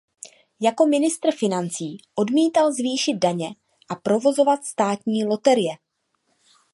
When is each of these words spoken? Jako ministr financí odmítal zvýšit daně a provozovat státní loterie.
Jako 0.61 0.85
ministr 0.85 1.31
financí 1.31 1.97
odmítal 2.15 2.71
zvýšit 2.71 3.13
daně 3.19 3.49
a 3.89 3.95
provozovat 3.95 4.65
státní 4.65 5.25
loterie. 5.25 5.75